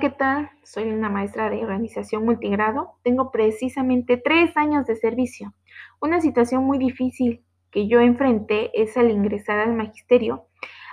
¿Qué 0.00 0.10
tal? 0.10 0.50
Soy 0.64 0.90
una 0.90 1.08
maestra 1.08 1.48
de 1.50 1.62
organización 1.62 2.24
multigrado. 2.24 2.98
Tengo 3.04 3.30
precisamente 3.30 4.16
tres 4.16 4.56
años 4.56 4.86
de 4.86 4.96
servicio. 4.96 5.54
Una 6.00 6.20
situación 6.20 6.64
muy 6.64 6.78
difícil 6.78 7.44
que 7.70 7.86
yo 7.86 8.00
enfrenté 8.00 8.70
es 8.80 8.96
al 8.96 9.10
ingresar 9.10 9.60
al 9.60 9.74
magisterio 9.74 10.46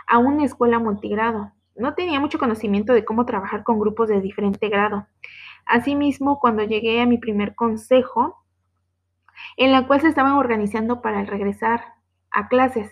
a 0.07 0.19
una 0.19 0.45
escuela 0.45 0.77
multigrado. 0.77 1.51
No 1.75 1.95
tenía 1.95 2.19
mucho 2.19 2.37
conocimiento 2.37 2.93
de 2.93 3.03
cómo 3.03 3.25
trabajar 3.25 3.63
con 3.63 3.79
grupos 3.79 4.09
de 4.09 4.21
diferente 4.21 4.69
grado. 4.69 5.07
Asimismo, 5.65 6.39
cuando 6.39 6.63
llegué 6.63 7.01
a 7.01 7.07
mi 7.07 7.17
primer 7.17 7.55
consejo, 7.55 8.43
en 9.57 9.71
la 9.71 9.87
cual 9.87 10.01
se 10.01 10.09
estaban 10.09 10.33
organizando 10.33 11.01
para 11.01 11.23
regresar 11.23 11.95
a 12.29 12.49
clases, 12.49 12.91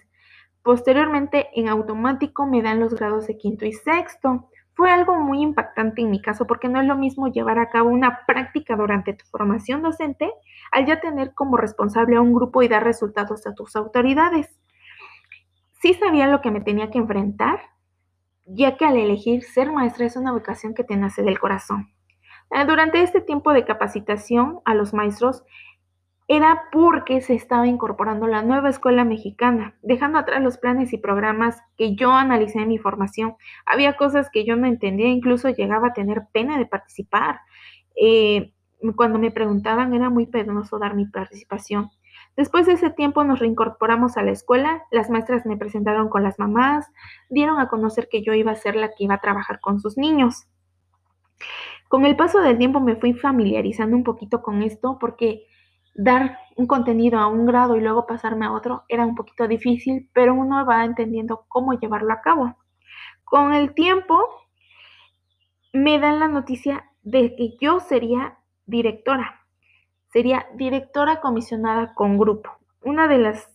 posteriormente 0.63 1.49
en 1.53 1.69
automático 1.69 2.47
me 2.47 2.63
dan 2.63 2.79
los 2.79 2.95
grados 2.95 3.27
de 3.27 3.37
quinto 3.37 3.65
y 3.65 3.73
sexto 3.73 4.49
fue 4.79 4.93
algo 4.93 5.17
muy 5.17 5.41
impactante 5.41 6.01
en 6.01 6.09
mi 6.09 6.21
caso 6.21 6.47
porque 6.47 6.69
no 6.69 6.79
es 6.79 6.87
lo 6.87 6.95
mismo 6.95 7.27
llevar 7.27 7.59
a 7.59 7.67
cabo 7.67 7.89
una 7.89 8.25
práctica 8.25 8.77
durante 8.77 9.11
tu 9.11 9.25
formación 9.25 9.81
docente 9.81 10.31
al 10.71 10.85
ya 10.85 11.01
tener 11.01 11.33
como 11.33 11.57
responsable 11.57 12.15
a 12.15 12.21
un 12.21 12.33
grupo 12.33 12.63
y 12.63 12.69
dar 12.69 12.85
resultados 12.85 13.45
a 13.45 13.53
tus 13.53 13.75
autoridades. 13.75 14.57
Sí 15.81 15.95
sabía 15.95 16.27
lo 16.27 16.39
que 16.39 16.51
me 16.51 16.61
tenía 16.61 16.89
que 16.91 16.97
enfrentar, 16.97 17.59
ya 18.45 18.77
que 18.77 18.85
al 18.85 18.95
elegir 18.95 19.43
ser 19.43 19.69
maestra 19.69 20.05
es 20.05 20.15
una 20.15 20.31
vocación 20.31 20.73
que 20.73 20.85
te 20.85 20.95
nace 20.95 21.23
del 21.23 21.39
corazón. 21.39 21.93
Eh, 22.51 22.63
durante 22.65 23.03
este 23.03 23.19
tiempo 23.19 23.51
de 23.51 23.65
capacitación 23.65 24.61
a 24.63 24.75
los 24.75 24.93
maestros 24.93 25.43
era 26.31 26.69
porque 26.71 27.21
se 27.21 27.33
estaba 27.33 27.65
incorporando 27.65 28.27
la 28.27 28.43
nueva 28.43 28.69
escuela 28.69 29.03
mexicana, 29.03 29.73
dejando 29.81 30.19
atrás 30.19 30.43
los 30.43 30.59
planes 30.59 30.93
y 30.93 30.99
programas 30.99 31.59
que 31.75 31.95
yo 31.95 32.11
analicé 32.11 32.59
en 32.59 32.67
mi 32.67 32.77
formación. 32.77 33.35
Había 33.65 33.97
cosas 33.97 34.29
que 34.31 34.45
yo 34.45 34.55
no 34.55 34.67
entendía, 34.67 35.07
incluso 35.07 35.49
llegaba 35.49 35.87
a 35.87 35.93
tener 35.93 36.27
pena 36.31 36.59
de 36.59 36.67
participar. 36.67 37.39
Eh, 37.99 38.53
cuando 38.95 39.17
me 39.17 39.31
preguntaban 39.31 39.95
era 39.95 40.11
muy 40.11 40.27
penoso 40.27 40.77
dar 40.77 40.93
mi 40.93 41.07
participación. 41.07 41.89
Después 42.37 42.67
de 42.67 42.73
ese 42.73 42.91
tiempo 42.91 43.23
nos 43.23 43.39
reincorporamos 43.39 44.15
a 44.15 44.21
la 44.21 44.29
escuela, 44.29 44.83
las 44.91 45.09
maestras 45.09 45.47
me 45.47 45.57
presentaron 45.57 46.09
con 46.09 46.21
las 46.21 46.37
mamás, 46.37 46.85
dieron 47.31 47.59
a 47.59 47.69
conocer 47.69 48.07
que 48.07 48.21
yo 48.21 48.33
iba 48.33 48.51
a 48.51 48.55
ser 48.55 48.75
la 48.75 48.89
que 48.89 49.05
iba 49.05 49.15
a 49.15 49.21
trabajar 49.21 49.59
con 49.61 49.79
sus 49.79 49.97
niños. 49.97 50.45
Con 51.87 52.05
el 52.05 52.15
paso 52.15 52.39
del 52.39 52.59
tiempo 52.59 52.79
me 52.79 52.97
fui 52.97 53.13
familiarizando 53.13 53.97
un 53.97 54.03
poquito 54.03 54.43
con 54.43 54.61
esto 54.61 54.99
porque 54.99 55.47
dar 55.95 56.37
un 56.55 56.67
contenido 56.67 57.19
a 57.19 57.27
un 57.27 57.45
grado 57.45 57.75
y 57.75 57.81
luego 57.81 58.05
pasarme 58.05 58.45
a 58.45 58.51
otro 58.51 58.83
era 58.87 59.05
un 59.05 59.15
poquito 59.15 59.47
difícil, 59.47 60.09
pero 60.13 60.33
uno 60.33 60.65
va 60.65 60.85
entendiendo 60.85 61.45
cómo 61.47 61.73
llevarlo 61.73 62.13
a 62.13 62.21
cabo. 62.21 62.57
Con 63.23 63.53
el 63.53 63.73
tiempo 63.73 64.19
me 65.73 65.99
dan 65.99 66.19
la 66.19 66.27
noticia 66.27 66.85
de 67.03 67.35
que 67.35 67.55
yo 67.61 67.79
sería 67.79 68.39
directora, 68.65 69.41
sería 70.11 70.47
directora 70.55 71.21
comisionada 71.21 71.93
con 71.93 72.17
grupo. 72.17 72.51
De 72.81 73.17
las 73.17 73.47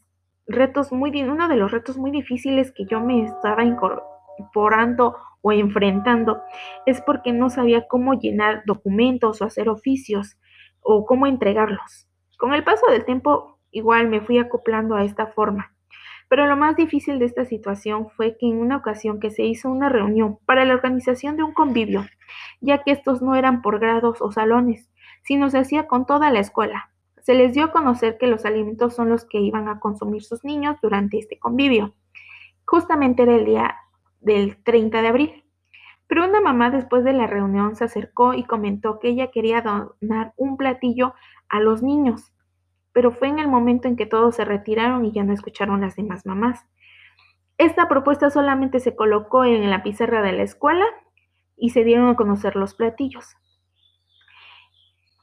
retos 0.46 0.92
muy, 0.92 1.10
uno 1.22 1.48
de 1.48 1.56
los 1.56 1.70
retos 1.70 1.96
muy 1.96 2.10
difíciles 2.10 2.72
que 2.72 2.84
yo 2.86 3.00
me 3.00 3.24
estaba 3.24 3.64
incorporando 3.64 5.16
o 5.42 5.52
enfrentando 5.52 6.42
es 6.86 7.00
porque 7.02 7.32
no 7.32 7.50
sabía 7.50 7.86
cómo 7.88 8.14
llenar 8.14 8.62
documentos 8.66 9.40
o 9.40 9.44
hacer 9.44 9.68
oficios 9.68 10.38
o 10.80 11.04
cómo 11.04 11.26
entregarlos. 11.26 12.08
Con 12.38 12.54
el 12.54 12.64
paso 12.64 12.86
del 12.90 13.04
tiempo, 13.04 13.58
igual 13.70 14.08
me 14.08 14.20
fui 14.20 14.38
acoplando 14.38 14.94
a 14.94 15.04
esta 15.04 15.26
forma. 15.28 15.72
Pero 16.28 16.46
lo 16.46 16.56
más 16.56 16.76
difícil 16.76 17.18
de 17.18 17.26
esta 17.26 17.44
situación 17.44 18.08
fue 18.10 18.36
que 18.38 18.46
en 18.46 18.58
una 18.58 18.76
ocasión 18.76 19.20
que 19.20 19.30
se 19.30 19.44
hizo 19.44 19.70
una 19.70 19.88
reunión 19.88 20.38
para 20.46 20.64
la 20.64 20.74
organización 20.74 21.36
de 21.36 21.42
un 21.42 21.52
convivio, 21.52 22.06
ya 22.60 22.82
que 22.82 22.92
estos 22.92 23.22
no 23.22 23.34
eran 23.36 23.62
por 23.62 23.78
grados 23.78 24.20
o 24.20 24.32
salones, 24.32 24.90
sino 25.22 25.50
se 25.50 25.58
hacía 25.58 25.86
con 25.86 26.06
toda 26.06 26.30
la 26.30 26.40
escuela. 26.40 26.90
Se 27.20 27.34
les 27.34 27.54
dio 27.54 27.64
a 27.64 27.72
conocer 27.72 28.18
que 28.18 28.26
los 28.26 28.44
alimentos 28.44 28.94
son 28.94 29.08
los 29.08 29.24
que 29.24 29.38
iban 29.38 29.68
a 29.68 29.80
consumir 29.80 30.22
sus 30.22 30.44
niños 30.44 30.76
durante 30.82 31.18
este 31.18 31.38
convivio. 31.38 31.94
Justamente 32.66 33.22
era 33.22 33.36
el 33.36 33.44
día 33.44 33.76
del 34.20 34.62
30 34.62 35.02
de 35.02 35.08
abril. 35.08 35.44
Pero 36.06 36.26
una 36.26 36.40
mamá 36.40 36.70
después 36.70 37.02
de 37.02 37.14
la 37.14 37.26
reunión 37.26 37.76
se 37.76 37.84
acercó 37.84 38.34
y 38.34 38.44
comentó 38.44 38.98
que 38.98 39.08
ella 39.08 39.30
quería 39.30 39.62
donar 39.62 40.34
un 40.36 40.56
platillo 40.56 41.14
a 41.48 41.60
los 41.60 41.82
niños, 41.82 42.32
pero 42.92 43.10
fue 43.10 43.28
en 43.28 43.38
el 43.38 43.48
momento 43.48 43.88
en 43.88 43.96
que 43.96 44.06
todos 44.06 44.36
se 44.36 44.44
retiraron 44.44 45.04
y 45.04 45.12
ya 45.12 45.24
no 45.24 45.32
escucharon 45.32 45.80
las 45.80 45.96
demás 45.96 46.24
mamás. 46.26 46.64
Esta 47.58 47.88
propuesta 47.88 48.30
solamente 48.30 48.80
se 48.80 48.96
colocó 48.96 49.44
en 49.44 49.70
la 49.70 49.82
pizarra 49.82 50.22
de 50.22 50.32
la 50.32 50.42
escuela 50.42 50.84
y 51.56 51.70
se 51.70 51.84
dieron 51.84 52.08
a 52.08 52.16
conocer 52.16 52.56
los 52.56 52.74
platillos. 52.74 53.36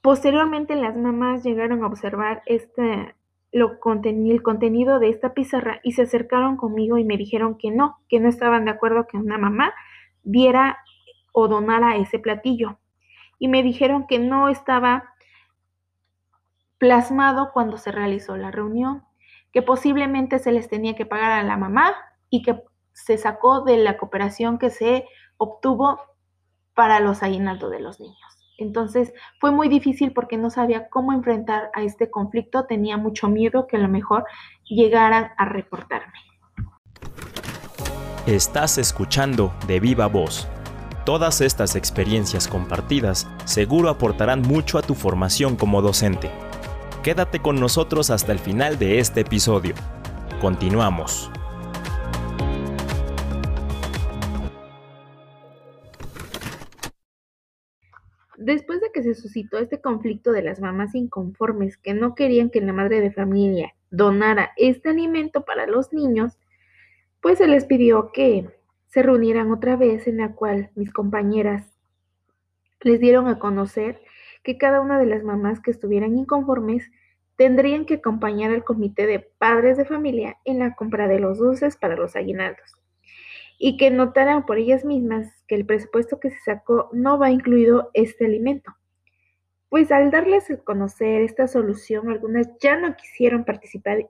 Posteriormente 0.01 0.75
las 0.75 0.95
mamás 0.95 1.43
llegaron 1.43 1.83
a 1.83 1.87
observar 1.87 2.41
este, 2.45 3.15
lo 3.51 3.79
el 3.83 4.41
contenido 4.41 4.99
de 4.99 5.09
esta 5.09 5.33
pizarra 5.33 5.79
y 5.83 5.91
se 5.91 6.03
acercaron 6.03 6.57
conmigo 6.57 6.97
y 6.97 7.03
me 7.03 7.17
dijeron 7.17 7.57
que 7.57 7.69
no, 7.69 7.97
que 8.07 8.19
no 8.19 8.29
estaban 8.29 8.65
de 8.65 8.71
acuerdo 8.71 9.07
que 9.07 9.17
una 9.17 9.37
mamá 9.37 9.73
diera 10.23 10.77
o 11.33 11.47
donara 11.47 11.97
ese 11.97 12.17
platillo. 12.17 12.79
Y 13.39 13.47
me 13.47 13.61
dijeron 13.61 14.07
que 14.07 14.19
no 14.19 14.49
estaba 14.49 15.10
plasmado 16.81 17.51
cuando 17.53 17.77
se 17.77 17.91
realizó 17.91 18.35
la 18.37 18.49
reunión, 18.49 19.03
que 19.53 19.61
posiblemente 19.61 20.39
se 20.39 20.51
les 20.51 20.67
tenía 20.67 20.95
que 20.95 21.05
pagar 21.05 21.31
a 21.31 21.43
la 21.43 21.55
mamá 21.55 21.93
y 22.31 22.41
que 22.41 22.59
se 22.91 23.19
sacó 23.19 23.61
de 23.61 23.77
la 23.77 23.99
cooperación 23.99 24.57
que 24.57 24.71
se 24.71 25.05
obtuvo 25.37 26.01
para 26.73 26.99
los 26.99 27.21
aguinaldos 27.21 27.69
de 27.69 27.81
los 27.81 27.99
niños. 27.99 28.17
Entonces 28.57 29.13
fue 29.39 29.51
muy 29.51 29.69
difícil 29.69 30.11
porque 30.11 30.37
no 30.37 30.49
sabía 30.49 30.89
cómo 30.89 31.13
enfrentar 31.13 31.69
a 31.75 31.83
este 31.83 32.09
conflicto, 32.09 32.65
tenía 32.65 32.97
mucho 32.97 33.27
miedo 33.27 33.67
que 33.67 33.77
a 33.77 33.79
lo 33.79 33.87
mejor 33.87 34.25
llegaran 34.63 35.33
a 35.37 35.45
reportarme. 35.45 36.17
Estás 38.25 38.79
escuchando 38.79 39.53
de 39.67 39.79
viva 39.79 40.07
voz. 40.07 40.47
Todas 41.05 41.41
estas 41.41 41.75
experiencias 41.75 42.47
compartidas 42.47 43.27
seguro 43.45 43.89
aportarán 43.89 44.41
mucho 44.41 44.79
a 44.79 44.81
tu 44.81 44.95
formación 44.95 45.55
como 45.55 45.83
docente. 45.83 46.31
Quédate 47.03 47.39
con 47.39 47.59
nosotros 47.59 48.11
hasta 48.11 48.31
el 48.31 48.37
final 48.37 48.77
de 48.77 48.99
este 48.99 49.21
episodio. 49.21 49.73
Continuamos. 50.39 51.31
Después 58.37 58.81
de 58.81 58.91
que 58.93 59.01
se 59.01 59.15
suscitó 59.15 59.57
este 59.57 59.81
conflicto 59.81 60.31
de 60.31 60.43
las 60.43 60.59
mamás 60.59 60.93
inconformes 60.93 61.75
que 61.75 61.95
no 61.95 62.13
querían 62.13 62.51
que 62.51 62.61
la 62.61 62.71
madre 62.71 63.01
de 63.01 63.11
familia 63.11 63.73
donara 63.89 64.51
este 64.55 64.89
alimento 64.89 65.43
para 65.43 65.65
los 65.65 65.93
niños, 65.93 66.37
pues 67.19 67.39
se 67.39 67.47
les 67.47 67.65
pidió 67.65 68.11
que 68.11 68.47
se 68.85 69.01
reunieran 69.01 69.51
otra 69.51 69.75
vez 69.75 70.05
en 70.05 70.17
la 70.17 70.35
cual 70.35 70.69
mis 70.75 70.93
compañeras 70.93 71.65
les 72.81 72.99
dieron 72.99 73.27
a 73.27 73.39
conocer 73.39 74.03
que 74.43 74.57
cada 74.57 74.81
una 74.81 74.99
de 74.99 75.05
las 75.05 75.23
mamás 75.23 75.59
que 75.59 75.71
estuvieran 75.71 76.17
inconformes 76.17 76.89
tendrían 77.35 77.85
que 77.85 77.95
acompañar 77.95 78.51
al 78.51 78.63
comité 78.63 79.07
de 79.07 79.19
padres 79.19 79.77
de 79.77 79.85
familia 79.85 80.37
en 80.45 80.59
la 80.59 80.75
compra 80.75 81.07
de 81.07 81.19
los 81.19 81.39
dulces 81.39 81.77
para 81.77 81.95
los 81.95 82.15
aguinaldos 82.15 82.81
y 83.63 83.77
que 83.77 83.91
notaran 83.91 84.47
por 84.47 84.57
ellas 84.57 84.83
mismas 84.85 85.43
que 85.47 85.53
el 85.53 85.67
presupuesto 85.67 86.19
que 86.19 86.31
se 86.31 86.39
sacó 86.39 86.89
no 86.93 87.19
va 87.19 87.29
incluido 87.29 87.91
este 87.93 88.25
alimento. 88.25 88.73
Pues 89.69 89.91
al 89.91 90.09
darles 90.09 90.49
a 90.49 90.57
conocer 90.57 91.21
esta 91.21 91.47
solución, 91.47 92.09
algunas 92.09 92.49
ya 92.59 92.75
no 92.75 92.95
quisieron 92.95 93.45
participar 93.45 94.07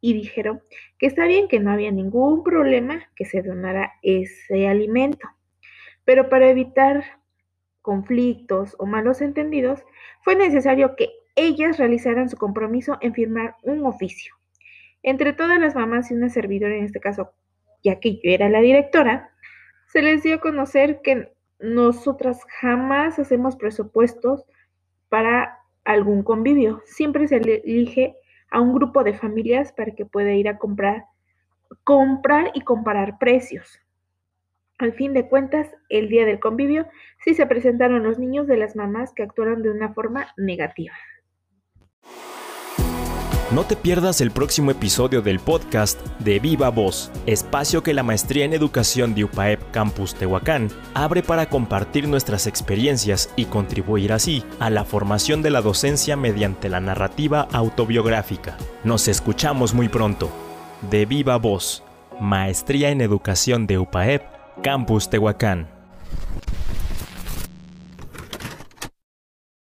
y 0.00 0.12
dijeron 0.14 0.62
que 0.98 1.06
está 1.06 1.26
bien 1.26 1.48
que 1.48 1.58
no 1.58 1.72
había 1.72 1.90
ningún 1.90 2.44
problema 2.44 3.02
que 3.16 3.24
se 3.24 3.42
donara 3.42 3.92
ese 4.02 4.68
alimento. 4.68 5.28
Pero 6.04 6.28
para 6.28 6.48
evitar 6.48 7.02
conflictos 7.82 8.74
o 8.78 8.86
malos 8.86 9.20
entendidos, 9.20 9.84
fue 10.22 10.36
necesario 10.36 10.96
que 10.96 11.10
ellas 11.34 11.78
realizaran 11.78 12.28
su 12.28 12.36
compromiso 12.36 12.98
en 13.00 13.14
firmar 13.14 13.56
un 13.62 13.84
oficio. 13.84 14.34
Entre 15.02 15.32
todas 15.32 15.58
las 15.58 15.74
mamás 15.74 16.10
y 16.10 16.14
una 16.14 16.28
servidora, 16.28 16.76
en 16.76 16.84
este 16.84 17.00
caso, 17.00 17.32
ya 17.82 17.98
que 17.98 18.14
yo 18.14 18.20
era 18.24 18.48
la 18.48 18.60
directora, 18.60 19.30
se 19.88 20.00
les 20.00 20.22
dio 20.22 20.36
a 20.36 20.40
conocer 20.40 21.00
que 21.02 21.32
nosotras 21.58 22.40
jamás 22.60 23.18
hacemos 23.18 23.56
presupuestos 23.56 24.44
para 25.08 25.58
algún 25.84 26.22
convivio. 26.22 26.82
Siempre 26.86 27.26
se 27.28 27.36
elige 27.36 28.16
a 28.50 28.60
un 28.60 28.74
grupo 28.74 29.02
de 29.04 29.14
familias 29.14 29.72
para 29.72 29.92
que 29.92 30.06
pueda 30.06 30.32
ir 30.32 30.48
a 30.48 30.58
comprar, 30.58 31.06
comprar 31.84 32.50
y 32.54 32.60
comparar 32.60 33.18
precios. 33.18 33.80
Al 34.82 34.94
fin 34.94 35.12
de 35.12 35.28
cuentas, 35.28 35.68
el 35.90 36.08
día 36.08 36.26
del 36.26 36.40
convivio 36.40 36.88
sí 37.24 37.34
se 37.34 37.46
presentaron 37.46 38.02
los 38.02 38.18
niños 38.18 38.48
de 38.48 38.56
las 38.56 38.74
mamás 38.74 39.12
que 39.14 39.22
actuaron 39.22 39.62
de 39.62 39.70
una 39.70 39.94
forma 39.94 40.34
negativa. 40.36 40.92
No 43.52 43.62
te 43.62 43.76
pierdas 43.76 44.20
el 44.20 44.32
próximo 44.32 44.72
episodio 44.72 45.22
del 45.22 45.38
podcast 45.38 46.04
de 46.18 46.40
Viva 46.40 46.70
Voz, 46.70 47.12
espacio 47.26 47.84
que 47.84 47.94
la 47.94 48.02
Maestría 48.02 48.44
en 48.44 48.54
Educación 48.54 49.14
de 49.14 49.22
UPAEP 49.22 49.60
Campus 49.70 50.16
Tehuacán 50.16 50.66
abre 50.94 51.22
para 51.22 51.46
compartir 51.46 52.08
nuestras 52.08 52.48
experiencias 52.48 53.32
y 53.36 53.44
contribuir 53.44 54.12
así 54.12 54.42
a 54.58 54.68
la 54.68 54.84
formación 54.84 55.42
de 55.42 55.50
la 55.50 55.60
docencia 55.60 56.16
mediante 56.16 56.68
la 56.68 56.80
narrativa 56.80 57.46
autobiográfica. 57.52 58.56
Nos 58.82 59.06
escuchamos 59.06 59.74
muy 59.74 59.88
pronto. 59.88 60.28
De 60.90 61.06
Viva 61.06 61.36
Voz, 61.36 61.84
Maestría 62.18 62.90
en 62.90 63.00
Educación 63.00 63.68
de 63.68 63.78
UPAEP 63.78 64.31
Campus 64.62 65.10
Tehuacán. 65.10 65.68